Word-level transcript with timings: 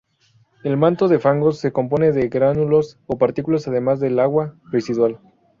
El 0.63 0.77
manto 0.77 1.07
de 1.07 1.19
fangos 1.19 1.59
se 1.59 1.71
compone 1.71 2.11
de 2.11 2.27
gránulos 2.27 2.97
o 3.05 3.19
partículas 3.19 3.67
además 3.67 3.99
del 3.99 4.17
agua 4.19 4.55
residual. 4.71 5.19